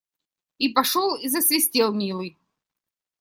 [0.57, 2.35] И пошел и засвистел, милый.